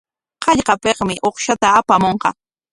Hallqapikmi 0.45 1.15
uqshata 1.29 1.67
apamunqa. 1.79 2.29